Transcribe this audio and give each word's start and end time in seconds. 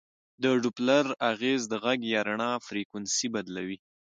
د 0.43 0.43
ډوپلر 0.63 1.05
اغېز 1.31 1.61
د 1.67 1.73
غږ 1.83 1.99
یا 2.13 2.21
رڼا 2.29 2.51
فریکونسي 2.67 3.27
بدلوي. 3.35 3.77